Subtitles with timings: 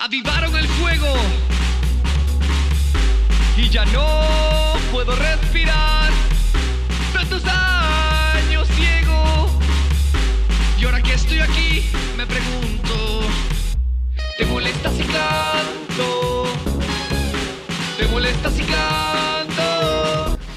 [0.00, 1.14] avivaron el fuego
[3.56, 6.10] y ya no puedo respirar.
[7.12, 9.50] Tantos años ciego
[10.78, 13.20] y ahora que estoy aquí me pregunto,
[14.38, 16.44] ¿te molesta si canto?
[17.98, 18.70] ¿Te molesta si?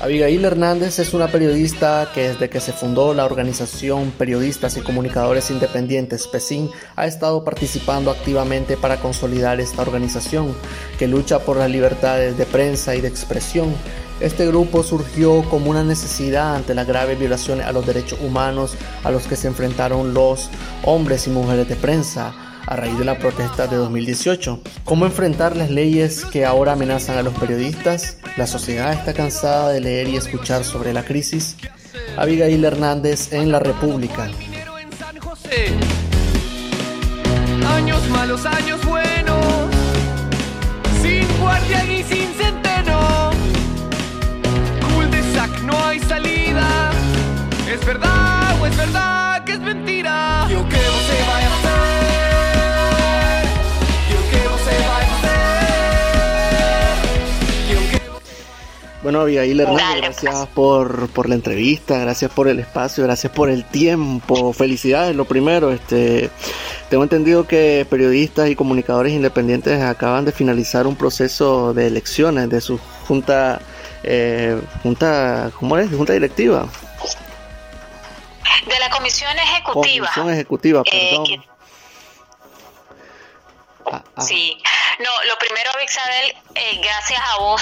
[0.04, 5.49] Abigail Hernández es una periodista que desde que se fundó la organización Periodistas y Comunicadores
[5.49, 10.54] Independientes PESIN ha estado participando activamente para consolidar esta organización
[11.00, 13.73] que lucha por las libertades de prensa y de expresión.
[14.19, 18.75] Este grupo surgió como una necesidad ante las graves violaciones a los derechos humanos
[19.06, 20.50] a los que se enfrentaron los
[20.83, 24.61] hombres y mujeres de prensa a raíz de la protesta de 2018.
[24.85, 28.17] ¿Cómo enfrentar las leyes que ahora amenazan a los periodistas?
[28.37, 31.57] La sociedad está cansada de leer y escuchar sobre la crisis.
[32.17, 34.30] Abigail Hernández en La República.
[59.04, 63.66] Bueno, Abigail Hernández, gracias por, por la entrevista, gracias por el espacio, gracias por el
[63.66, 64.54] tiempo.
[64.54, 65.72] Felicidades, lo primero.
[65.73, 66.30] Este,
[66.90, 72.62] tengo entendido que periodistas y comunicadores independientes acaban de finalizar un proceso de elecciones de
[72.62, 73.60] su junta,
[74.04, 75.90] eh, junta, ¿cómo es?
[75.94, 76.66] Junta directiva.
[78.66, 80.06] De la comisión ejecutiva.
[80.16, 81.26] Comisión ejecutiva, Eh, perdón.
[81.26, 81.42] que-
[83.92, 84.22] Ah, ah.
[84.22, 84.58] Sí,
[84.99, 87.61] no, lo primero, Isabel, eh, gracias a vos,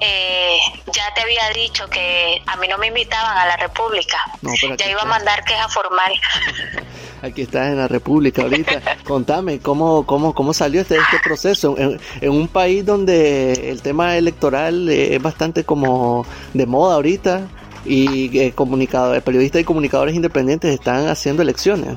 [0.00, 4.18] eh, ya te había dicho que a mí no me invitaban a la República.
[4.42, 6.12] No, ya iba a mandar queja formal.
[7.22, 8.80] Aquí estás en la República ahorita.
[9.04, 11.76] Contame, ¿cómo, cómo, cómo salió este, este proceso?
[11.76, 17.46] En, en un país donde el tema electoral eh, es bastante como de moda ahorita
[17.84, 21.96] y eh, comunicadores, periodistas y comunicadores independientes están haciendo elecciones.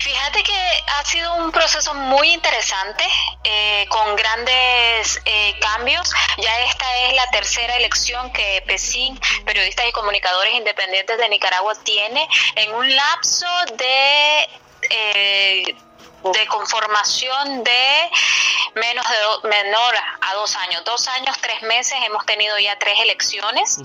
[0.00, 0.52] Fíjate que
[0.98, 3.04] ha sido un proceso muy interesante,
[3.44, 6.10] eh, con grandes eh, cambios.
[6.38, 12.28] Ya esta es la tercera elección que PESIN, Periodistas y Comunicadores Independientes de Nicaragua, tiene
[12.56, 13.46] en un lapso
[13.76, 14.48] de...
[14.90, 15.76] eh,
[16.24, 18.10] de conformación de
[18.74, 22.98] menos de do- menor a dos años, dos años, tres meses, hemos tenido ya tres
[23.00, 23.78] elecciones.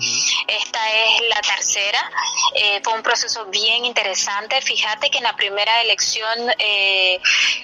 [0.47, 2.12] Esta es la tercera.
[2.56, 4.62] Eh, fue un proceso bien interesante.
[4.62, 7.19] Fíjate que en la primera elección eh,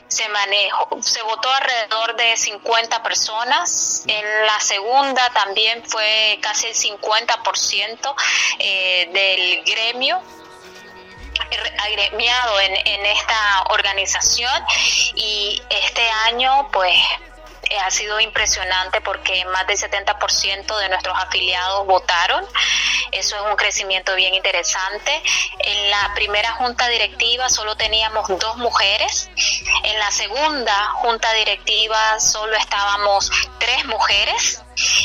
[0.08, 4.04] se manejó, se votó alrededor de 50 personas.
[4.08, 8.16] En la segunda también fue casi el 50%
[8.60, 10.22] eh, del gremio
[11.80, 14.64] agremiado en, esta organización
[15.16, 16.96] y este año pues
[17.70, 22.46] eh, ha sido impresionante porque más del 70% de nuestros afiliados votaron.
[23.12, 25.12] Eso es un crecimiento bien interesante.
[25.60, 29.30] En la primera junta directiva solo teníamos dos mujeres.
[29.84, 34.62] En la segunda junta directiva solo estábamos tres mujeres.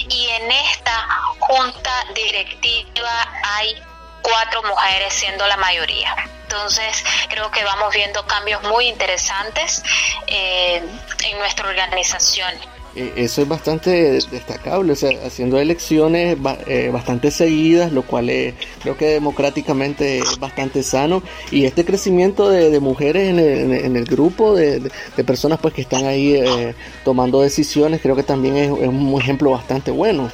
[0.09, 1.07] Y en esta
[1.41, 3.83] junta directiva hay
[4.27, 6.15] cuatro mujeres siendo la mayoría.
[6.43, 9.83] Entonces creo que vamos viendo cambios muy interesantes
[10.27, 10.83] eh,
[11.25, 12.53] en nuestra organización.
[12.95, 13.91] Eh, Eso es bastante
[14.31, 20.39] destacable, o sea, haciendo elecciones eh, bastante seguidas, lo cual eh, creo que democráticamente es
[20.39, 21.23] bastante sano.
[21.51, 24.91] Y este crecimiento de, mujeres en el, en el- grupo de,
[25.27, 29.51] personas pues que están ahí eh, tomando decisiones, creo que también es, es un ejemplo
[29.51, 30.31] bastante bueno.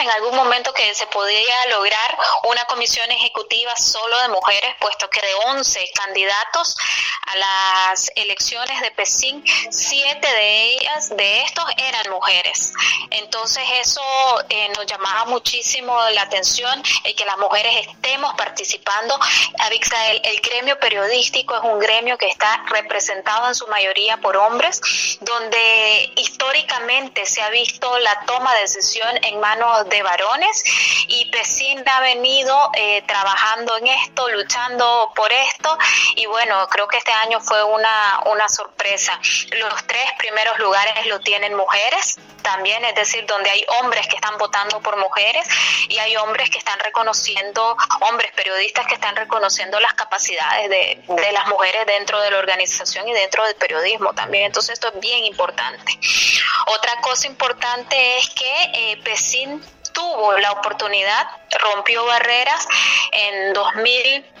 [0.00, 5.20] En algún momento que se podía lograr una comisión ejecutiva solo de mujeres, puesto que
[5.20, 6.76] de 11 candidatos
[7.26, 12.72] a las elecciones de PESIN, siete de ellas, de estos, eran mujeres.
[13.10, 14.02] Entonces eso
[14.48, 19.18] eh, nos llamaba muchísimo la atención, el que las mujeres estemos participando.
[19.60, 24.36] Avixa, el, el gremio periodístico es un gremio que está representado en su mayoría por
[24.36, 24.80] hombres,
[25.20, 30.64] donde históricamente se ha visto la toma de decisión en manos de varones
[31.08, 35.78] y PESIN ha venido eh, trabajando en esto, luchando por esto
[36.16, 39.18] y bueno, creo que este año fue una, una sorpresa.
[39.50, 44.36] Los tres primeros lugares lo tienen mujeres también, es decir, donde hay hombres que están
[44.38, 45.46] votando por mujeres
[45.88, 51.32] y hay hombres que están reconociendo, hombres periodistas que están reconociendo las capacidades de, de
[51.32, 54.46] las mujeres dentro de la organización y dentro del periodismo también.
[54.46, 55.98] Entonces esto es bien importante.
[56.66, 59.62] Otra cosa importante es que eh, PESIN
[59.94, 61.26] tuvo la oportunidad,
[61.58, 62.68] rompió barreras
[63.12, 64.34] en 2000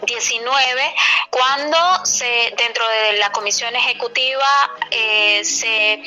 [0.00, 0.94] 2009,
[1.30, 4.46] cuando se dentro de la comisión ejecutiva
[4.90, 6.02] eh, se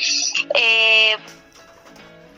[0.54, 1.16] eh,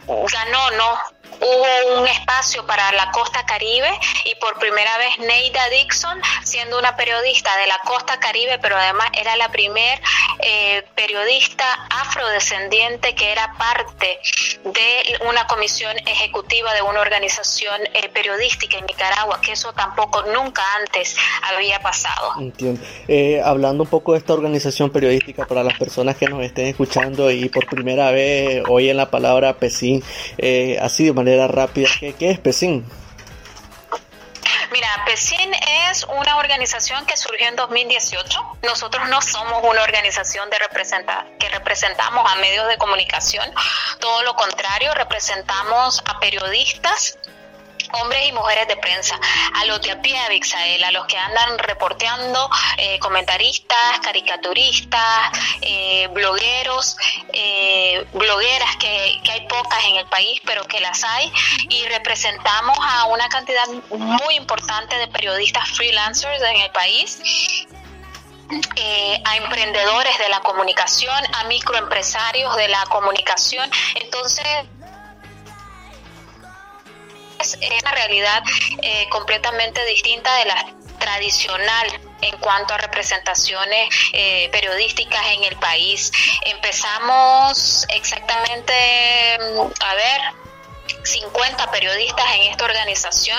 [0.07, 1.14] ganó, ¿no?
[1.41, 3.89] Hubo un espacio para la costa caribe
[4.25, 9.09] y por primera vez Neida Dixon, siendo una periodista de la costa caribe, pero además
[9.13, 10.01] era la primer
[10.41, 14.19] eh, periodista afrodescendiente que era parte
[14.65, 20.63] de una comisión ejecutiva de una organización eh, periodística en Nicaragua, que eso tampoco nunca
[20.81, 21.17] antes
[21.55, 22.33] había pasado.
[22.39, 22.81] Entiendo.
[23.09, 27.31] Eh, hablando un poco de esta organización periodística para las personas que nos estén escuchando
[27.31, 30.03] y por primera vez oyen la palabra PESIN,
[30.81, 32.85] así de manera rápida, ¿qué, qué es PESIN?
[34.71, 35.53] Mira, PESIN
[35.89, 38.59] es una organización que surgió en 2018.
[38.65, 43.49] Nosotros no somos una organización de representar, que representamos a medios de comunicación.
[44.01, 47.19] Todo lo contrario, representamos a periodistas
[47.95, 49.19] hombres y mujeres de prensa,
[49.55, 55.31] a los de a pie, Abixael, a los que andan reporteando, eh, comentaristas, caricaturistas,
[55.61, 56.97] eh, blogueros,
[57.33, 61.33] eh, blogueras, que, que hay pocas en el país, pero que las hay,
[61.69, 67.67] y representamos a una cantidad muy importante de periodistas freelancers en el país.
[69.25, 73.69] a emprendedores de la comunicación, a microempresarios de la comunicación.
[73.95, 74.47] Entonces,
[77.53, 78.43] es una realidad
[78.83, 80.67] eh, completamente distinta de la
[80.99, 81.87] tradicional
[82.23, 86.11] en cuanto a representaciones eh, periodísticas en el país.
[86.47, 88.75] Empezamos exactamente,
[89.39, 90.21] mm, a ver,
[91.25, 93.39] 50 periodistas en esta organización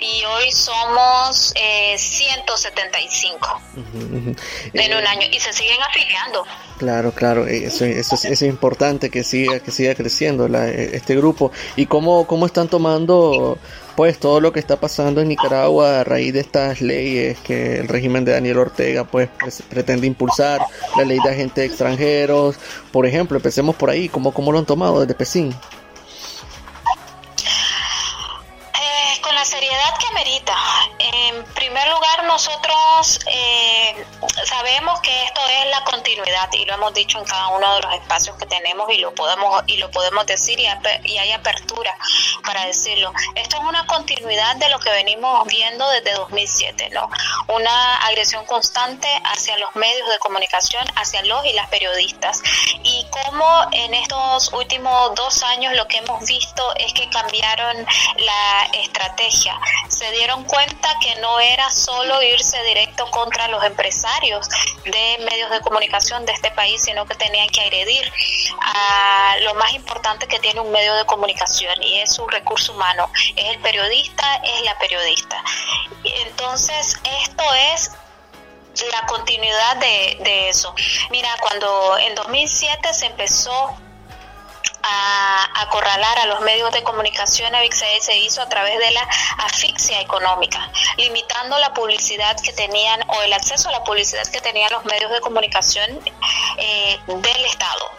[0.00, 1.52] y hoy somos
[1.96, 4.34] 175 eh,
[4.72, 6.44] en un año y se siguen afiliando.
[6.78, 11.52] Claro, claro, eh, eso, eso, es importante que siga, que siga creciendo eh, este grupo.
[11.76, 13.58] ¿Y cómo, cómo están tomando
[13.96, 17.88] pues todo lo que está pasando en Nicaragua a raíz de estas leyes que el
[17.88, 19.30] régimen de Daniel Ortega pues,
[19.70, 20.60] pretende impulsar,
[20.98, 22.56] la ley de agentes extranjeros,
[22.92, 25.54] por ejemplo, empecemos por ahí, ¿cómo, cómo lo han tomado desde Pesín?
[32.36, 34.04] Nosotros eh,
[34.44, 37.94] sabemos que esto es la continuidad y lo hemos dicho en cada uno de los
[37.94, 41.96] espacios que tenemos y lo podemos y lo podemos decir y, hay apertura
[42.44, 43.10] para decirlo.
[43.36, 47.08] Esto es una continuidad de lo que venimos viendo desde 2007, ¿no?
[47.48, 52.42] Una agresión constante hacia los medios de comunicación, hacia los y las periodistas
[52.82, 57.86] y cómo en estos últimos dos años lo que hemos visto es que cambiaron
[58.18, 59.58] la estrategia.
[59.88, 64.48] Se dieron cuenta que no era solo irse directo contra los empresarios
[64.84, 68.10] de medios de comunicación de este país, sino que tenían que agredir
[68.60, 73.08] a lo más importante que tiene un medio de comunicación y es su recurso humano.
[73.36, 75.42] Es el periodista, es la periodista.
[76.04, 77.92] Entonces, esto es
[78.90, 80.74] la continuidad de, de eso.
[81.10, 83.76] Mira, cuando en 2007 se empezó
[84.82, 89.08] a acorralar a los medios de comunicación, Avixae se hizo a través de la
[89.38, 94.70] asfixia económica, limitando la publicidad que tenían o el acceso a la publicidad que tenían
[94.72, 96.00] los medios de comunicación
[96.58, 97.90] eh, del Estado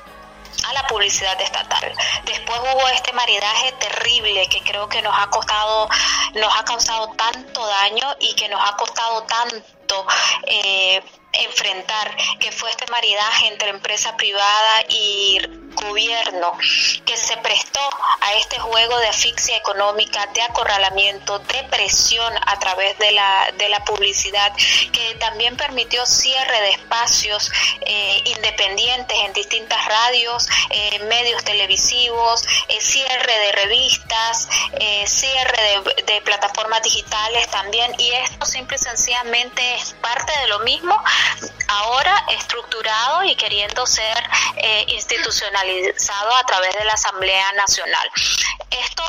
[0.67, 1.93] a la publicidad estatal.
[2.25, 5.87] Después hubo este maridaje terrible que creo que nos ha costado,
[6.33, 9.76] nos ha causado tanto daño y que nos ha costado tanto
[10.47, 11.01] eh,
[11.33, 15.39] enfrentar, que fue este maridaje entre empresa privada y
[15.75, 16.53] gobierno
[17.05, 17.79] que se prestó
[18.21, 23.69] a este juego de asfixia económica, de acorralamiento, de presión a través de la, de
[23.69, 24.51] la publicidad,
[24.91, 32.43] que también permitió cierre de espacios eh, independientes en distintas radios, eh, medios televisivos,
[32.79, 34.47] cierre de revistas,
[35.05, 40.59] cierre de, de plataformas digitales también, y esto simple y sencillamente es parte de lo
[40.59, 41.01] mismo,
[41.67, 44.29] ahora estructurado y queriendo ser
[44.87, 45.67] institucional
[46.35, 48.09] a través de la Asamblea Nacional.
[48.71, 49.03] Esto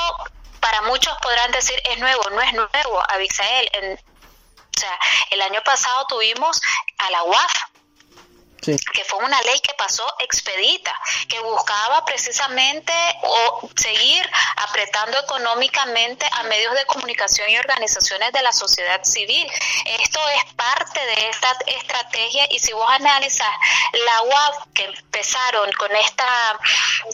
[0.60, 3.68] para muchos podrán decir es nuevo, no es nuevo, Abixael.
[3.74, 4.98] o sea,
[5.30, 6.60] el año pasado tuvimos
[6.98, 7.52] a la UAF,
[8.60, 10.94] que fue una ley que pasó expedita,
[11.28, 12.92] que buscaba precisamente
[13.76, 19.46] seguir apretando económicamente a medios de comunicación y organizaciones de la sociedad civil.
[20.00, 23.48] Esto es parte de esta estrategia y si vos analizas
[23.92, 26.58] la UAP que empezaron con esta,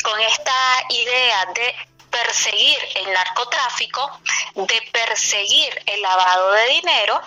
[0.03, 1.75] con esta idea de
[2.11, 4.21] perseguir el narcotráfico,
[4.55, 7.21] de perseguir el lavado de dinero,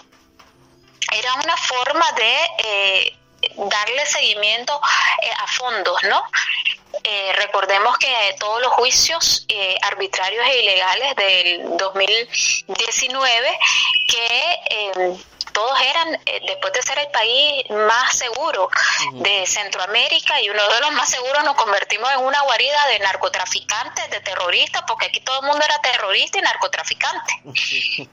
[1.11, 3.16] era una forma de eh,
[3.55, 4.79] darle seguimiento
[5.21, 6.21] eh, a fondos, ¿no?
[7.03, 13.59] Eh, recordemos que todos los juicios eh, arbitrarios e ilegales del 2019
[14.07, 15.17] que eh,
[15.57, 18.69] todos eran, eh, después de ser el país más seguro
[19.13, 24.07] de Centroamérica y uno de los más seguros, nos convertimos en una guarida de narcotraficantes,
[24.11, 27.41] de terroristas, porque aquí todo el mundo era terrorista y narcotraficante.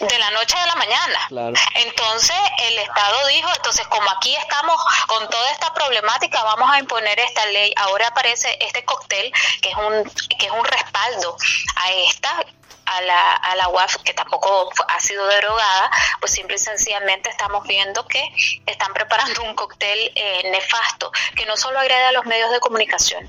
[0.00, 1.54] de la noche a la mañana.
[1.74, 7.18] Entonces el Estado dijo, entonces como aquí estamos con toda esta problemática, vamos a imponer
[7.18, 7.72] esta ley.
[7.76, 10.04] Ahora aparece este cóctel que es un
[10.38, 11.36] que es un respaldo
[11.76, 12.44] a esta
[12.86, 17.66] a la, a la UAF, que tampoco ha sido derogada, pues simple y sencillamente estamos
[17.66, 18.22] viendo que
[18.66, 23.28] están preparando un cóctel eh, nefasto, que no solo agrede a los medios de comunicación,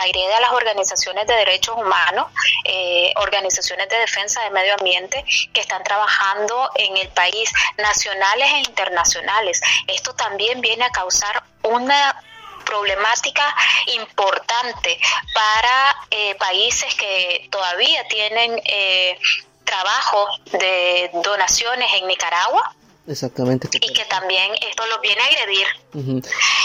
[0.00, 2.26] agrede a las organizaciones de derechos humanos,
[2.64, 8.58] eh, organizaciones de defensa del medio ambiente que están trabajando en el país, nacionales e
[8.58, 9.60] internacionales.
[9.88, 12.22] Esto también viene a causar una
[12.64, 13.54] problemática
[13.94, 14.98] importante
[15.34, 19.18] para eh, países que todavía tienen eh,
[19.64, 22.74] trabajo de donaciones en Nicaragua.
[23.06, 23.68] Exactamente.
[23.72, 25.66] Y que también esto lo viene a agredir.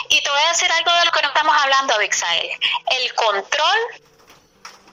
[0.10, 2.50] Y te voy a decir algo de lo que no estamos hablando, Abixael.
[2.92, 3.80] El control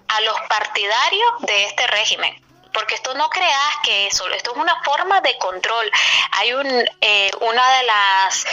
[0.09, 2.46] a los partidarios de este régimen
[2.77, 5.91] porque esto no creas que eso, esto es una forma de control.
[6.33, 6.67] Hay un,
[7.01, 8.47] eh, una de las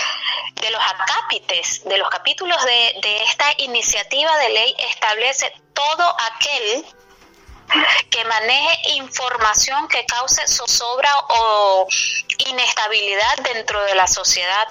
[0.61, 6.85] de los acápites, de los capítulos de, de esta iniciativa de ley establece todo aquel
[8.09, 11.87] que maneje información que cause zozobra o
[12.49, 14.67] inestabilidad dentro de la sociedad.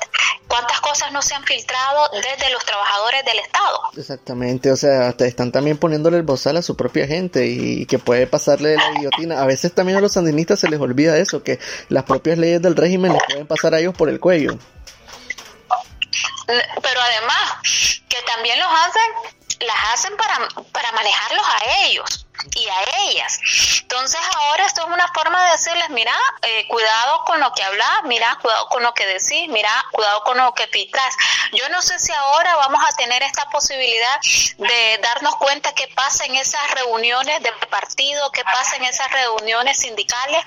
[0.47, 3.81] ¿Cuántas cosas no se han filtrado desde los trabajadores del Estado?
[3.97, 7.99] Exactamente, o sea, hasta están también poniéndole el bozal a su propia gente y que
[7.99, 9.41] puede pasarle la guillotina.
[9.41, 11.59] A veces también a los sandinistas se les olvida eso, que
[11.89, 14.59] las propias leyes del régimen les pueden pasar a ellos por el cuello.
[16.47, 19.33] Pero además, que también los hacen
[19.67, 22.22] las hacen para, para manejarlos a ellos
[22.55, 23.39] y a ellas.
[23.83, 28.03] Entonces ahora esto es una forma de decirles, mira, eh, cuidado con lo que hablas,
[28.05, 31.15] mira, cuidado con lo que decís, mira, cuidado con lo que pitas.
[31.53, 34.21] Yo no sé si ahora vamos a tener esta posibilidad
[34.59, 39.79] de darnos cuenta qué pasa en esas reuniones del partido, qué pasa en esas reuniones
[39.79, 40.45] sindicales,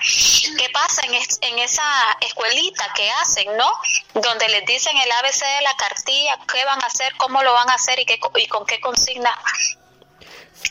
[0.58, 3.70] qué pasa en, en esa escuelita que hacen, ¿no?
[4.14, 7.70] Donde les dicen el ABC de la cartilla, qué van a hacer, cómo lo van
[7.70, 9.36] a hacer y, qué, y con qué consignas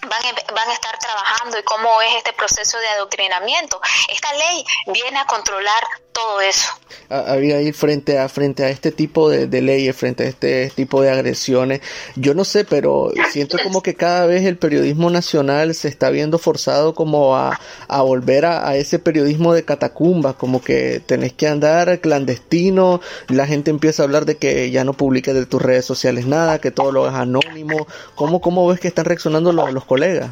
[0.09, 0.21] van,
[0.53, 3.79] van a estar trabajando y cómo es este proceso de adoctrinamiento.
[4.09, 5.83] Esta ley viene a controlar
[6.15, 6.69] todo eso.
[7.09, 11.11] Había ir frente a frente a este tipo de, leyes, frente a este tipo de
[11.11, 11.81] agresiones,
[12.15, 16.39] yo no sé, pero siento como que cada vez el periodismo nacional se está viendo
[16.39, 23.01] forzado como a, volver a, ese periodismo de catacumba, como que tenés que andar clandestino,
[23.27, 26.59] la gente empieza a hablar de que ya no publiques de tus redes sociales nada,
[26.59, 27.87] que todo lo es anónimo.
[28.15, 30.31] ¿Cómo, cómo ves que están reaccionando los, los colegas?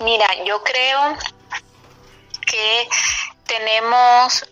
[0.00, 1.16] Mira, yo creo
[2.52, 2.88] que
[3.46, 4.44] tenemos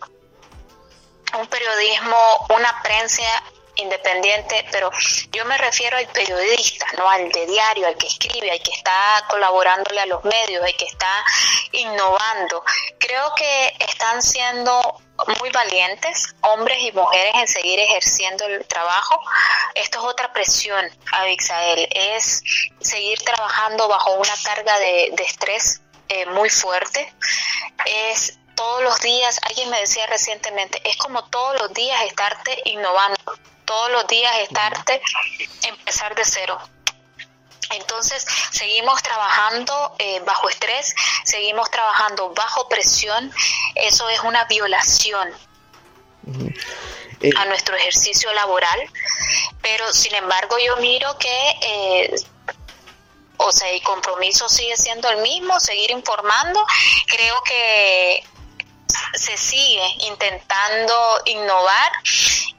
[1.37, 2.17] un periodismo,
[2.49, 3.21] una prensa
[3.75, 4.91] independiente, pero
[5.31, 9.23] yo me refiero al periodista, no al de diario, al que escribe, al que está
[9.29, 11.23] colaborándole a los medios, al que está
[11.71, 12.63] innovando.
[12.97, 15.01] Creo que están siendo
[15.39, 19.21] muy valientes, hombres y mujeres, en seguir ejerciendo el trabajo.
[19.75, 22.43] Esto es otra presión, Abixael, es
[22.81, 25.80] seguir trabajando bajo una carga de, de estrés
[26.11, 27.13] eh, muy fuerte.
[27.85, 33.17] Es todos los días, alguien me decía recientemente, es como todos los días estarte innovando,
[33.65, 35.01] todos los días estarte
[35.63, 36.59] empezar de cero.
[37.71, 43.31] Entonces, seguimos trabajando eh, bajo estrés, seguimos trabajando bajo presión,
[43.75, 45.33] eso es una violación
[47.37, 48.79] a nuestro ejercicio laboral,
[49.61, 52.15] pero sin embargo yo miro que eh,
[53.41, 56.65] o sea, el compromiso sigue siendo el mismo, seguir informando.
[57.07, 58.23] Creo que
[59.13, 61.91] se sigue intentando innovar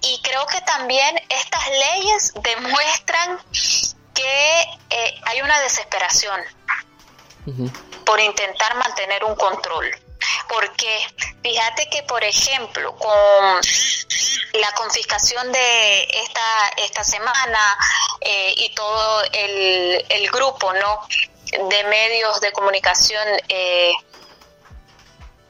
[0.00, 3.38] y creo que también estas leyes demuestran
[4.14, 4.60] que
[4.90, 6.40] eh, hay una desesperación
[8.04, 9.90] por intentar mantener un control.
[10.48, 11.06] Porque
[11.42, 13.60] fíjate que, por ejemplo, con
[14.54, 17.78] la confiscación de esta, esta semana
[18.20, 21.06] eh, y todo el, el, grupo ¿no?
[21.68, 23.92] de medios de comunicación eh,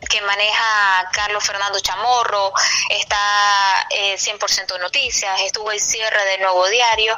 [0.09, 2.53] que maneja Carlos Fernando Chamorro,
[2.91, 7.17] está eh, 100% Noticias, estuvo el cierre del Nuevo Diario.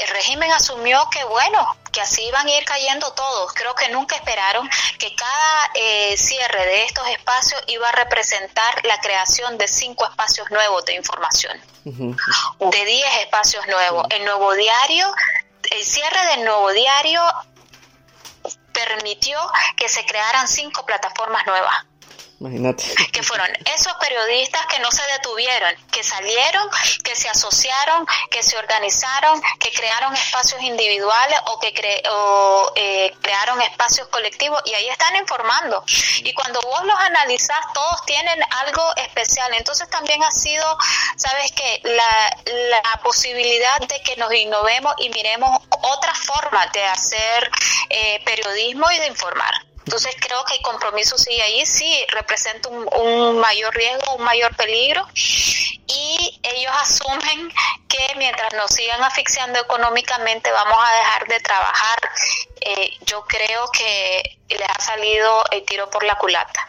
[0.00, 3.52] El régimen asumió que bueno, que así iban a ir cayendo todos.
[3.54, 9.00] Creo que nunca esperaron que cada eh, cierre de estos espacios iba a representar la
[9.00, 14.06] creación de cinco espacios nuevos de información, de diez espacios nuevos.
[14.10, 15.12] El nuevo diario,
[15.70, 17.22] el cierre del nuevo diario
[18.72, 19.38] permitió
[19.76, 21.87] que se crearan cinco plataformas nuevas.
[22.40, 22.84] Imagínate.
[23.12, 26.68] Que fueron esos periodistas que no se detuvieron, que salieron,
[27.02, 31.74] que se asociaron, que se organizaron, que crearon espacios individuales o que
[32.76, 35.82] eh, crearon espacios colectivos y ahí están informando.
[36.18, 39.52] Y cuando vos los analizás, todos tienen algo especial.
[39.54, 40.78] Entonces también ha sido,
[41.16, 42.36] sabes que la,
[42.70, 47.50] la posibilidad de que nos innovemos y miremos otras formas de hacer
[47.90, 49.67] eh, periodismo y de informar.
[49.88, 55.02] Entonces creo que el compromiso sigue ahí, sí representa un, mayor riesgo, un mayor peligro.
[55.14, 57.50] Y ellos asumen
[57.88, 61.98] que mientras nos sigan asfixiando económicamente vamos a dejar de trabajar.
[62.60, 66.68] Eh, yo creo que les ha salido el tiro por la culata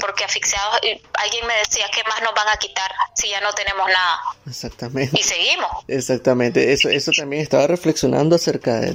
[0.00, 0.80] porque asfixiados,
[1.14, 4.20] alguien me decía, ¿qué más nos van a quitar si ya no tenemos nada?
[4.46, 5.18] Exactamente.
[5.18, 5.70] Y seguimos.
[5.88, 8.92] Exactamente, eso, eso también estaba reflexionando acerca de,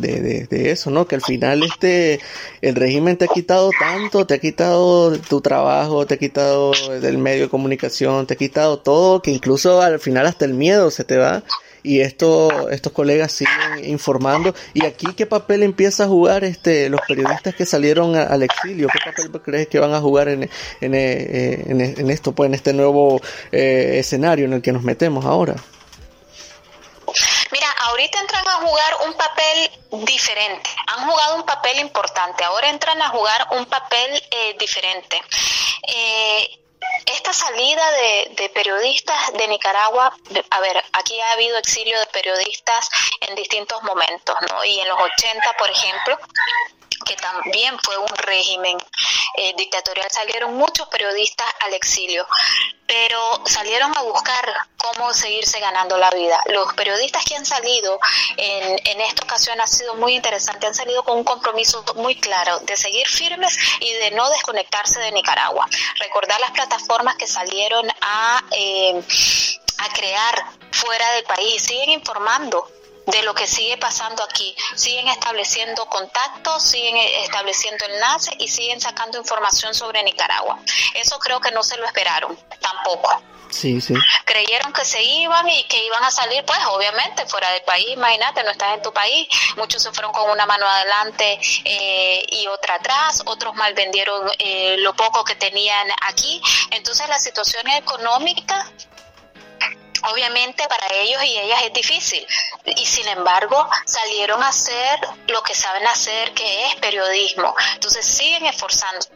[0.48, 1.08] de, eso, ¿no?
[1.08, 2.20] Que al final este,
[2.62, 7.18] el régimen te ha quitado tanto, te ha quitado tu trabajo, te ha quitado del
[7.18, 11.04] medio de comunicación, te ha quitado todo, que incluso al final hasta el miedo se
[11.04, 11.44] te va
[11.84, 14.54] y esto, estos colegas siguen informando.
[14.74, 18.88] ¿Y aquí qué papel empieza a jugar este los periodistas que salieron al exilio?
[18.88, 20.50] ¿Qué papel crees que van a jugar en,
[20.82, 25.26] en, eh, en, esto, pues en este nuevo eh, escenario en el que nos metemos
[25.26, 25.56] ahora?
[27.52, 30.70] Mira, ahorita entran a jugar un papel diferente.
[30.88, 32.44] Han jugado un papel importante.
[32.44, 35.22] Ahora entran a jugar un papel eh, diferente.
[35.88, 36.60] Eh,
[37.08, 40.16] esta salida de, periodistas de Nicaragua,
[40.50, 42.90] a ver, aquí ha habido exilio de periodistas
[43.22, 44.64] en distintos momentos, ¿no?
[44.66, 46.18] Y en los 80, por ejemplo,
[47.06, 48.78] que también fue un régimen
[49.36, 52.28] eh, dictatorial, salieron muchos periodistas al exilio,
[52.86, 54.46] pero salieron a buscar
[54.78, 56.42] cómo seguirse ganando la vida.
[56.48, 58.00] Los periodistas que han salido
[58.38, 62.60] en, en esta ocasión ha sido muy interesante, han salido con un compromiso muy claro
[62.60, 65.68] de seguir firmes y de no desconectarse de Nicaragua.
[66.00, 68.44] Recordar las plataformas que salieron a...
[68.52, 69.04] Eh,
[69.80, 72.68] a crear fuera del país, siguen informando
[73.08, 74.56] de lo que sigue pasando aquí.
[74.76, 80.60] Siguen estableciendo contactos, siguen estableciendo enlaces y siguen sacando información sobre Nicaragua.
[80.94, 83.22] Eso creo que no se lo esperaron tampoco.
[83.50, 83.94] Sí, sí.
[84.26, 88.44] Creyeron que se iban y que iban a salir, pues obviamente, fuera del país, imagínate,
[88.44, 89.28] no estás en tu país.
[89.56, 94.76] Muchos se fueron con una mano adelante eh, y otra atrás, otros mal vendieron eh,
[94.80, 96.42] lo poco que tenían aquí.
[96.72, 98.70] Entonces la situación económica
[100.12, 102.26] obviamente para ellos y ellas es difícil.
[102.66, 107.56] Y sin embargo salieron a hacer lo que saben hacer que es periodismo.
[107.74, 109.10] Entonces siguen esforzándose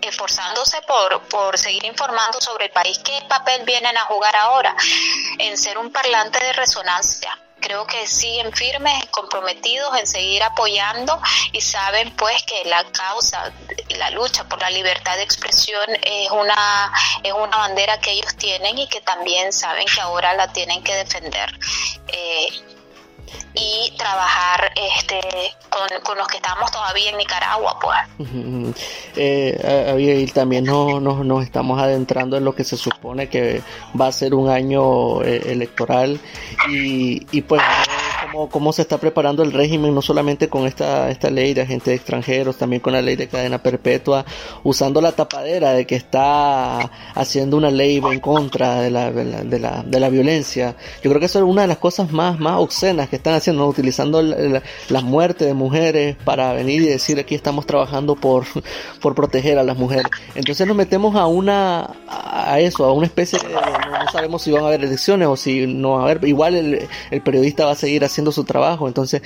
[0.00, 2.98] esforzándose por, por seguir informando sobre el país.
[2.98, 4.74] Qué papel vienen a jugar ahora
[5.38, 11.18] en ser un parlante de resonancia creo que siguen firmes, comprometidos en seguir apoyando
[11.52, 13.52] y saben pues que la causa,
[13.96, 18.76] la lucha por la libertad de expresión es una, es una bandera que ellos tienen
[18.78, 21.58] y que también saben que ahora la tienen que defender.
[22.08, 22.48] Eh,
[23.54, 24.41] y trabajar
[24.74, 25.20] este
[26.04, 28.28] con, los que estamos todavía en Nicaragua pues.
[29.16, 33.62] Eh, también no, nos estamos adentrando en lo que se supone que
[33.98, 36.18] va a ser un año eh, electoral
[36.68, 37.62] y, y pues
[38.50, 42.56] cómo, se está preparando el régimen, no solamente con esta, esta ley de agentes extranjeros,
[42.56, 44.24] también con la ley de cadena perpetua,
[44.64, 49.82] usando la tapadera de que está haciendo una ley en contra de la, de la,
[49.82, 50.76] de la, violencia.
[51.02, 53.66] Yo creo que eso es una de las cosas más, más obscenas que están haciendo,
[53.66, 58.44] utilizando la, las muertes de mujeres para venir y decir aquí estamos trabajando por,
[59.00, 60.06] por proteger a las mujeres.
[60.34, 63.60] Entonces nos metemos a una, a eso, a una especie de, no,
[64.12, 67.22] sabemos si van a haber elecciones o si no va a haber, igual el, el
[67.22, 68.86] periodista va a seguir haciendo su trabajo.
[68.86, 69.22] Entonces,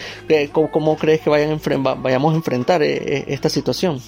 [0.52, 1.60] ¿cómo, crees que vayan
[1.98, 4.02] vayamos a enfrentar eh, eh, esta situación?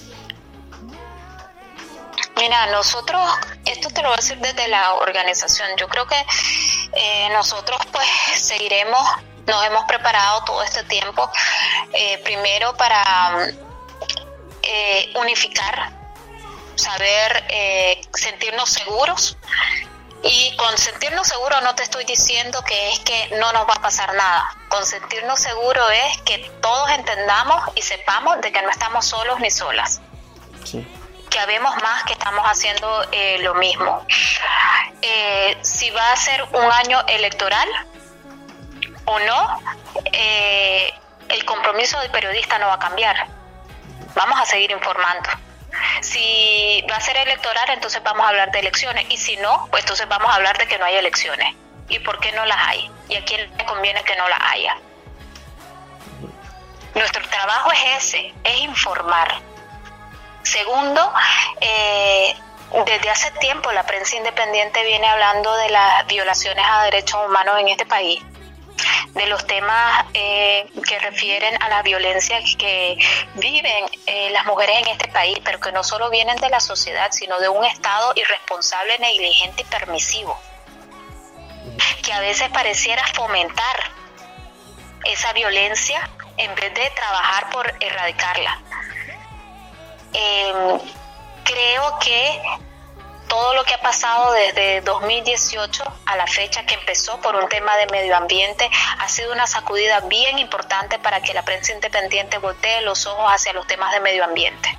[2.37, 3.21] Mira, nosotros,
[3.65, 6.15] esto te lo voy a decir desde la organización, yo creo que
[6.93, 9.01] eh, nosotros pues seguiremos,
[9.45, 11.29] nos hemos preparado todo este tiempo,
[12.23, 13.51] primero para
[15.15, 15.91] unificar,
[16.75, 17.43] saber
[18.13, 19.37] sentirnos seguros
[20.23, 23.81] y con sentirnos seguros no te estoy diciendo que es que no nos va a
[23.81, 24.58] pasar nada.
[24.69, 29.49] Con sentirnos seguros es que todos entendamos y sepamos de que no estamos solos ni
[29.49, 29.99] solas.
[31.29, 34.05] Que habemos más que estamos haciendo eh, lo mismo.
[35.01, 37.67] Eh, si va a ser un año electoral,
[39.05, 39.59] o no,
[40.11, 40.93] eh,
[41.29, 43.27] el compromiso del periodista no va a cambiar.
[44.13, 45.29] Vamos a seguir informando.
[46.01, 49.05] Si va a ser electoral, entonces vamos a hablar de elecciones.
[49.09, 51.55] Y si no, pues entonces vamos a hablar de que no hay elecciones.
[51.89, 52.89] ¿Y por qué no las hay?
[53.09, 54.75] ¿Y a quién le conviene que no las haya?
[56.95, 59.41] Nuestro trabajo es ese, es informar.
[60.43, 61.13] Segundo,
[61.61, 62.35] eh,
[62.85, 67.67] desde hace tiempo la prensa independiente viene hablando de las violaciones a derechos humanos en
[67.69, 68.21] este país
[69.13, 72.97] de los temas eh, que refieren a la violencia que
[73.35, 77.09] viven eh, las mujeres en este país, pero que no solo vienen de la sociedad,
[77.11, 80.39] sino de un Estado irresponsable, negligente y permisivo,
[82.03, 83.91] que a veces pareciera fomentar
[85.05, 88.59] esa violencia en vez de trabajar por erradicarla.
[90.13, 90.79] Em,
[91.43, 92.41] creo que
[93.27, 97.77] todo lo que ha pasado desde 2018 a la fecha que empezó por un tema
[97.77, 98.69] de medio ambiente
[98.99, 103.53] ha sido una sacudida bien importante para que la prensa independiente voltee los ojos hacia
[103.53, 104.77] los temas de medio ambiente.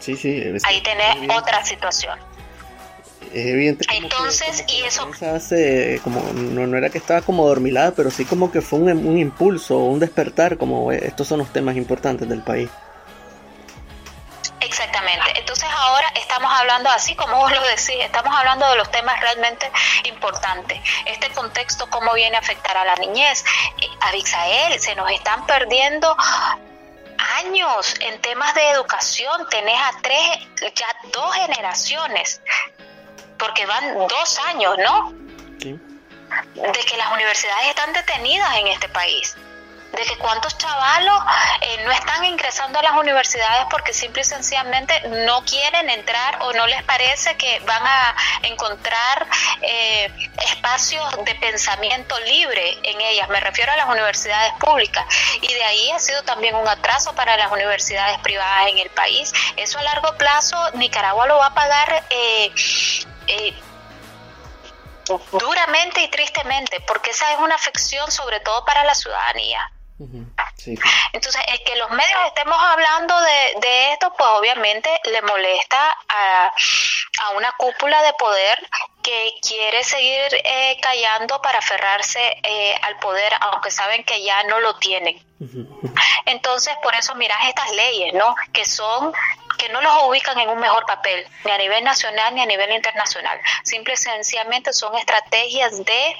[0.00, 0.42] Sí, sí.
[0.64, 2.18] Ahí tenés otra situación.
[3.32, 3.86] Es evidente.
[3.92, 5.08] Entonces, y eso...
[5.34, 9.06] Hace, como, no, no, era que estaba como dormilada, pero sí como que fue un,
[9.06, 12.70] un impulso, un despertar, como eh, estos son los temas importantes del país.
[14.60, 15.38] Exactamente.
[15.38, 19.70] Entonces ahora estamos hablando, así como vos lo decís, estamos hablando de los temas realmente
[20.04, 20.80] importantes.
[21.06, 23.44] Este contexto, cómo viene a afectar a la niñez.
[23.80, 26.16] Eh, a se nos están perdiendo
[27.36, 29.46] años en temas de educación.
[29.50, 32.40] Tenés a tres, ya dos generaciones,
[33.38, 35.12] porque van dos años, ¿no?
[35.60, 35.78] Sí.
[36.54, 39.36] De que las universidades están detenidas en este país
[39.94, 41.22] de que cuántos chavalos
[41.60, 46.52] eh, no están ingresando a las universidades porque simple y sencillamente no quieren entrar o
[46.52, 49.26] no les parece que van a encontrar
[49.62, 50.10] eh,
[50.50, 53.28] espacios de pensamiento libre en ellas.
[53.28, 55.04] Me refiero a las universidades públicas
[55.40, 59.32] y de ahí ha sido también un atraso para las universidades privadas en el país.
[59.56, 62.04] Eso a largo plazo Nicaragua lo va a pagar.
[62.10, 62.52] Eh,
[65.38, 69.60] duramente y tristemente, porque esa es una afección sobre todo para la ciudadanía.
[69.98, 73.14] Entonces, el que los medios estemos hablando
[73.60, 76.52] de, esto, pues obviamente le molesta a,
[77.36, 78.58] una cúpula de poder
[79.02, 84.60] que quiere seguir eh, callando para aferrarse eh, al poder, aunque saben que ya no
[84.60, 85.22] lo tienen.
[86.26, 88.34] Entonces, por eso miras estas leyes, ¿no?
[88.52, 89.12] Que son
[89.58, 92.72] que no los ubican en un mejor papel, ni a nivel nacional ni a nivel
[92.72, 93.40] internacional.
[93.62, 96.16] Simple y sencillamente son estrategias de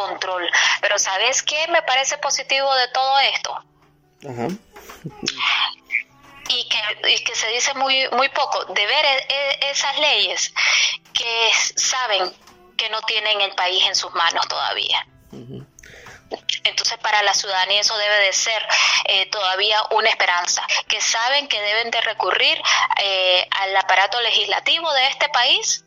[0.00, 0.48] control.
[0.80, 3.64] Pero ¿sabes qué me parece positivo de todo esto?
[4.28, 4.48] Ajá.
[6.48, 10.52] Y que, que se dice muy, muy poco, de ver e, e, esas leyes
[11.12, 12.32] que saben
[12.76, 15.06] que no tienen el país en sus manos todavía.
[16.64, 18.66] Entonces para la ciudadanía eso debe de ser
[19.04, 22.60] eh, todavía una esperanza, que saben que deben de recurrir
[23.02, 25.84] eh, al aparato legislativo de este país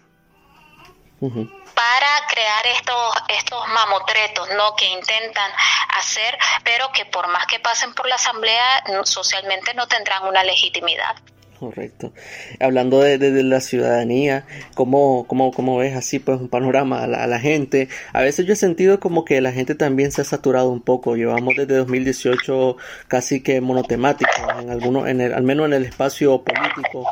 [1.74, 4.76] para crear estos, estos mamotretos ¿no?
[4.76, 5.52] que intentan
[5.98, 11.16] hacer, pero que por más que pasen por la Asamblea, socialmente no tendrán una legitimidad.
[11.64, 12.12] Correcto.
[12.60, 17.88] Hablando de, la ciudadanía, ¿cómo, cómo, cómo ves así pues un panorama a la, gente?
[18.12, 21.16] A veces yo he sentido como que la gente también se ha saturado un poco.
[21.16, 22.76] Llevamos desde 2018
[23.08, 27.08] casi que monotemático, en algunos, en el, al menos en el espacio político,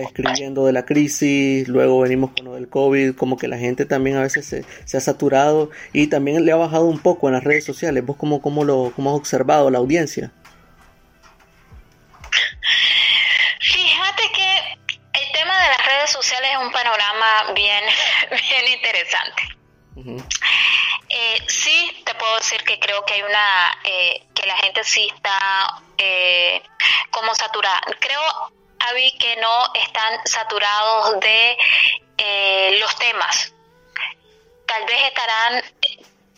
[0.00, 4.16] escribiendo de la crisis, luego venimos con lo del COVID, como que la gente también
[4.16, 7.44] a veces se, se, ha saturado y también le ha bajado un poco en las
[7.44, 8.04] redes sociales.
[8.04, 10.32] ¿Vos cómo, cómo lo cómo has observado la audiencia?
[16.06, 17.84] sociales es un panorama bien,
[18.30, 19.42] bien interesante.
[21.08, 25.10] Eh, sí, te puedo decir que creo que hay una, eh, que la gente sí
[25.14, 26.62] está eh,
[27.10, 27.80] como saturada.
[28.00, 28.20] Creo,
[29.18, 31.56] Que no están saturados de
[32.80, 33.54] los temas.
[34.66, 35.62] Tal vez estarán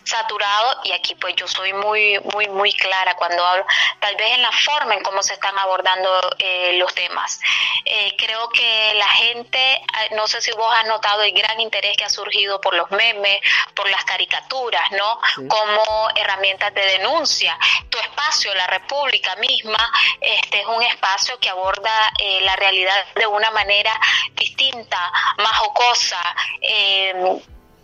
[0.04, 3.66] saturado y aquí pues yo soy muy muy muy clara cuando hablo
[4.00, 7.40] tal vez en la forma en cómo se están abordando eh, los temas.
[7.84, 12.04] Eh, creo que la gente no sé si vos has notado el gran interés que
[12.04, 13.40] ha surgido por los memes
[13.74, 17.58] por las caricaturas no como herramientas de denuncia.
[17.88, 19.90] Tu espacio la república misma
[20.20, 23.98] este es un espacio que aborda eh, la realidad de una manera
[24.34, 26.36] distinta más jocosa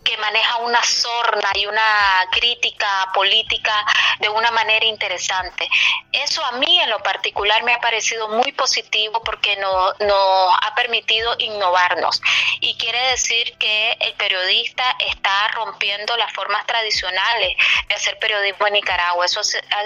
[0.04, 3.84] que maneja una sorna y una crítica política
[4.18, 5.68] de una manera interesante.
[6.12, 11.34] Eso a mí en lo particular me ha parecido muy positivo porque nos ha permitido
[11.38, 12.20] innovarnos
[12.60, 17.56] y quiere decir que el periodista está rompiendo las formas tradicionales
[17.88, 19.26] de hacer periodismo en Nicaragua.
[19.26, 19.40] Eso,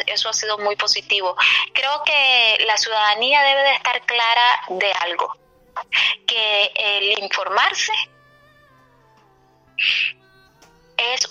[0.06, 1.36] eso ha sido muy positivo.
[1.72, 5.36] Creo que la ciudadanía debe de estar clara de algo,
[6.26, 7.92] que el informarse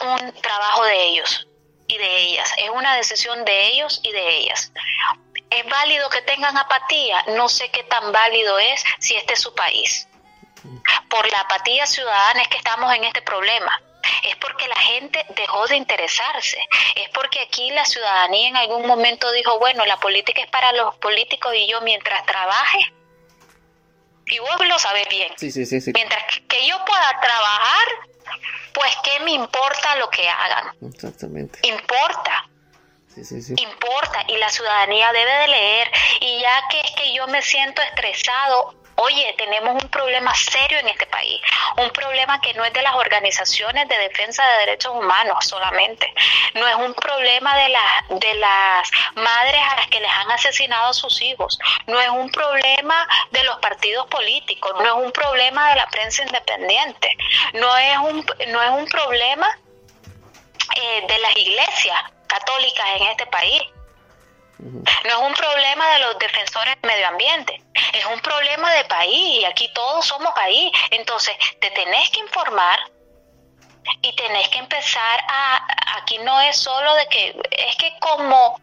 [0.03, 1.47] un trabajo de ellos
[1.87, 4.71] y de ellas, es una decisión de ellos y de ellas.
[5.49, 7.23] ¿Es válido que tengan apatía?
[7.35, 10.07] No sé qué tan válido es si este es su país.
[11.09, 13.81] Por la apatía ciudadana es que estamos en este problema.
[14.23, 16.57] Es porque la gente dejó de interesarse.
[16.95, 20.95] Es porque aquí la ciudadanía en algún momento dijo, bueno, la política es para los
[20.95, 22.93] políticos y yo mientras trabaje,
[24.25, 27.87] y vos lo sabes bien, sí, sí, sí, mientras que yo pueda trabajar,
[28.73, 30.75] pues qué me importa lo que hagan.
[30.81, 31.59] Exactamente.
[31.67, 32.49] Importa.
[33.13, 33.53] Sí, sí, sí.
[33.57, 37.81] Importa y la ciudadanía debe de leer y ya que es que yo me siento
[37.81, 41.41] estresado Oye, tenemos un problema serio en este país,
[41.77, 46.13] un problema que no es de las organizaciones de defensa de derechos humanos solamente,
[46.53, 47.75] no es un problema de,
[48.19, 52.29] de las madres a las que les han asesinado a sus hijos, no es un
[52.29, 57.17] problema de los partidos políticos, no es un problema de la prensa independiente,
[57.53, 59.47] no es un, no es un problema
[60.75, 63.61] eh, de las iglesias católicas en este país.
[64.63, 67.61] No es un problema de los defensores del medio ambiente,
[67.93, 70.71] es un problema de país y aquí todos somos país.
[70.91, 72.79] Entonces, te tenés que informar
[74.01, 78.59] y tenés que empezar a, aquí no es solo de que, es que como,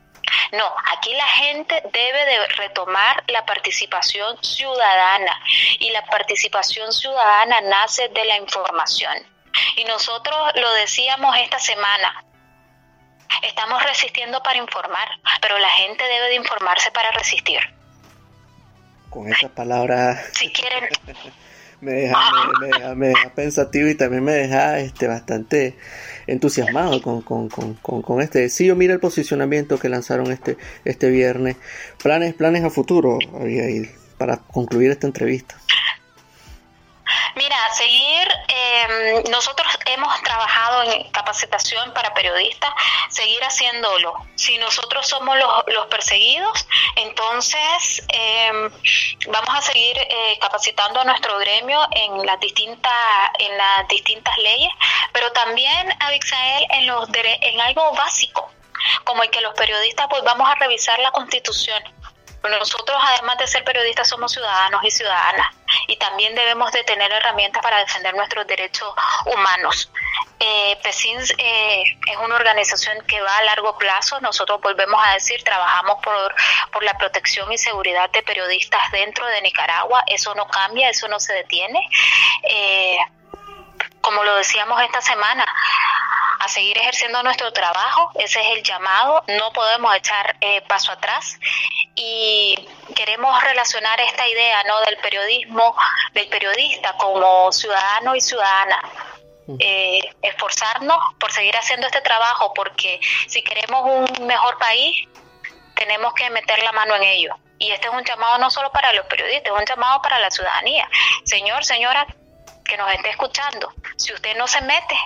[0.52, 5.38] no, aquí la gente debe de retomar la participación ciudadana
[5.80, 9.18] y la participación ciudadana nace de la información.
[9.76, 12.24] Y nosotros lo decíamos esta semana,
[13.43, 15.09] Estamos resistiendo para informar,
[15.40, 17.61] pero la gente debe de informarse para resistir.
[19.09, 20.31] Con esas palabras...
[20.35, 20.88] Si quieren...
[21.81, 25.77] me, deja, me, pensativo y también me deja este, bastante
[26.27, 28.49] entusiasmado con, con, con, con, este.
[28.49, 31.57] Sí, yo mira el posicionamiento que lanzaron este, este viernes.
[32.03, 33.19] Planes, planes a futuro,
[34.19, 35.57] para concluir esta entrevista.
[37.37, 42.71] Mira, seguir, em, nosotros hemos trabajado en capacitación para periodistas,
[43.09, 44.14] seguir haciéndolo.
[44.35, 46.66] Si nosotros somos los, perseguidos,
[46.97, 48.71] entonces em,
[49.29, 52.93] vamos a seguir eh, capacitando a nuestro gremio en las distintas,
[53.38, 54.71] en las distintas leyes,
[55.12, 58.51] pero también, Abixael, en, los, en algo básico,
[59.05, 61.83] como el que los periodistas pues vamos a revisar la constitución
[62.48, 65.55] nosotros, además de ser periodistas, somos ciudadanos y ciudadanas
[65.87, 68.92] y también debemos de tener herramientas para defender nuestros derechos
[69.26, 69.90] humanos.
[70.38, 74.20] Eh, PESINS eh, es una organización que va a largo plazo.
[74.20, 76.35] Nosotros volvemos a decir, trabajamos por,
[76.72, 80.03] por la protección y seguridad de periodistas dentro de Nicaragua.
[80.07, 81.79] Eso no cambia, eso no se detiene.
[82.44, 82.98] Eh,
[84.00, 85.44] como lo decíamos esta semana,
[86.40, 91.38] a seguir ejerciendo nuestro trabajo, ese es el llamado, no podemos echar eh, paso atrás
[91.94, 94.80] y queremos relacionar esta idea ¿no?
[94.80, 95.76] del periodismo,
[96.14, 98.80] del periodista como ciudadano y ciudadana.
[99.58, 105.08] Eh, esforzarnos por seguir haciendo este trabajo porque si queremos un mejor país
[105.74, 108.92] tenemos que meter la mano en ello y este es un llamado no solo para
[108.92, 110.88] los periodistas, es un llamado para la ciudadanía.
[111.24, 112.06] Señor, señora
[112.70, 114.96] que nos esté escuchando, si usted no se mete,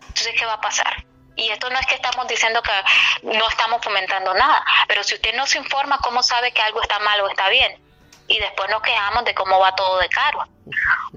[0.00, 1.04] entonces ¿qué va a pasar?
[1.36, 2.72] Y esto no es que estamos diciendo que
[3.22, 6.98] no estamos fomentando nada, pero si usted no se informa, ¿cómo sabe que algo está
[6.98, 7.80] mal o está bien?
[8.26, 10.44] Y después nos quejamos de cómo va todo de caro.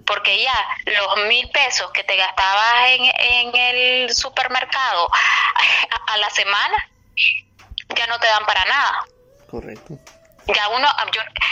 [0.05, 0.53] Porque ya
[0.85, 6.89] los mil pesos que te gastabas en, en el supermercado a, a la semana
[7.95, 9.05] ya no te dan para nada.
[9.49, 9.99] Correcto
[10.47, 10.87] ya uno,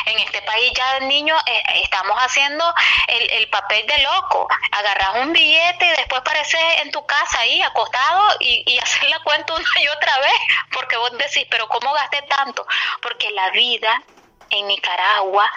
[0.05, 2.63] en este país ya de niño eh, estamos haciendo
[3.07, 7.61] el, el, papel de loco, agarras un billete y después pareces en tu casa ahí
[7.61, 10.39] acostado y, y hacer la cuenta una y otra vez,
[10.73, 12.65] porque vos decís, pero ¿cómo gasté tanto?
[13.01, 14.01] Porque la vida
[14.49, 15.49] en Nicaragua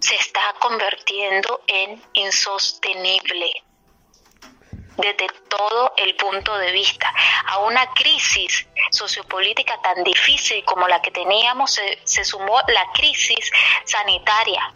[0.00, 3.64] se está convirtiendo en insostenible
[4.98, 7.12] desde todo el punto de vista.
[7.46, 13.50] A una crisis sociopolítica tan difícil como la que teníamos se, sumó la crisis
[13.84, 14.74] sanitaria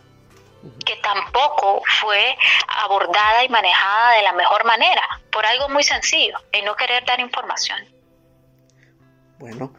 [0.87, 2.37] que tampoco fue
[2.85, 7.19] abordada y manejada de la mejor manera, por algo muy sencillo, el no querer dar
[7.19, 7.81] información.
[9.39, 9.75] Bueno,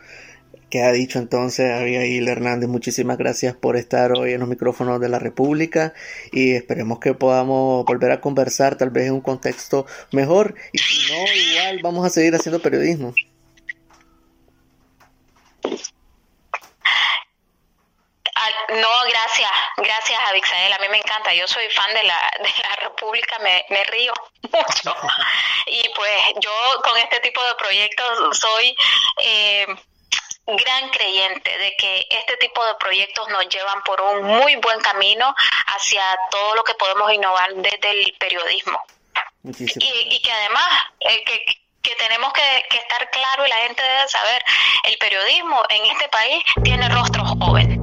[0.81, 2.69] ha dicho entonces Abigail Hernández.
[2.69, 5.93] Muchísimas gracias por estar hoy en los micrófonos de la República
[6.31, 11.12] y esperemos que podamos volver a conversar tal vez en un contexto mejor y si
[11.12, 13.13] no, igual vamos a seguir haciendo periodismo.
[18.69, 22.75] No, gracias, gracias Abixael, a mí me encanta, yo soy fan de la, de la
[22.77, 24.95] República, me, me río mucho
[25.67, 26.51] y pues yo
[26.83, 28.75] con este tipo de proyectos soy
[29.23, 29.67] eh,
[30.45, 35.34] gran creyente de que este tipo de proyectos nos llevan por un muy buen camino
[35.67, 38.79] hacia todo lo que podemos innovar desde el periodismo.
[39.43, 40.67] Y, y, que además,
[41.01, 41.45] eh, que,
[41.82, 44.43] que tenemos que, que, estar claro y la gente debe saber,
[44.84, 47.77] el periodismo en este país tiene rostros jóvenes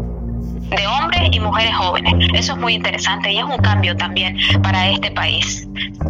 [0.70, 2.14] de hombres y mujeres jóvenes.
[2.34, 5.66] Eso es muy interesante y es un cambio también para este país.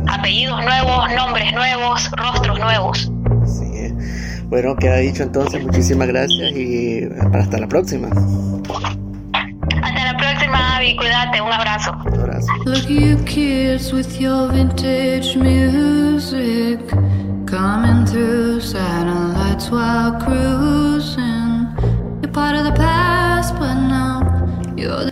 [0.08, 3.10] Apellidos nuevos, nombres nuevos, rostros nuevos.
[4.50, 8.08] Bueno, queda dicho entonces, muchísimas gracias y hasta la próxima.
[8.08, 11.92] Hasta la próxima, Abby, cuídate, un abrazo.
[12.12, 12.48] Un abrazo.
[12.64, 16.80] Look you kids with your vintage music
[17.46, 21.68] coming through satellites while cruising.
[22.20, 24.18] You're part of the past, but now
[24.76, 25.09] you're the